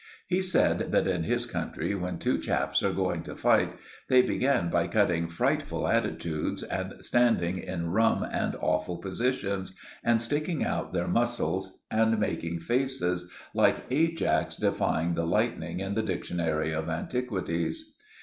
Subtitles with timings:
[0.25, 3.73] He said that in his country, when two chaps are going to fight,
[4.09, 10.65] they begin by cutting frightful attitudes, and standing in rum and awful positions, and sticking
[10.65, 16.89] out their muscles and making faces, like Ajax defying the lightning in the Dictionary of
[16.89, 17.93] Antiquities.